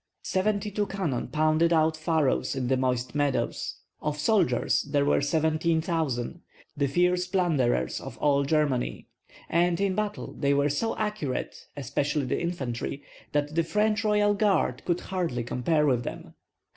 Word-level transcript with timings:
Seventy 0.23 0.71
two 0.71 0.87
cannon 0.87 1.27
pounded 1.27 1.71
out 1.71 1.95
furrows 1.95 2.55
in 2.55 2.69
the 2.69 2.75
moist 2.75 3.13
meadows; 3.13 3.75
of 4.01 4.17
soldiers 4.17 4.81
there 4.81 5.05
were 5.05 5.21
seventeen 5.21 5.79
thousand, 5.79 6.41
the 6.75 6.87
fierce 6.87 7.27
plunderers 7.27 8.01
of 8.01 8.17
all 8.17 8.43
Germany, 8.43 9.05
and 9.47 9.79
in 9.79 9.93
battle 9.93 10.33
they 10.33 10.55
were 10.55 10.69
so 10.69 10.97
accurate, 10.97 11.67
especially 11.77 12.25
the 12.25 12.41
infantry, 12.41 13.03
that 13.31 13.53
the 13.53 13.63
French 13.63 14.03
royal 14.03 14.33
guard 14.33 14.81
could 14.85 15.01
hardly 15.01 15.43
compare 15.43 15.85
with 15.85 16.03
them. 16.03 16.33